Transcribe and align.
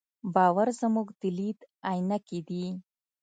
باور 0.33 0.67
زموږ 0.81 1.07
د 1.21 1.21
لید 1.37 1.59
عینکې 1.91 2.39
دي. 2.47 2.65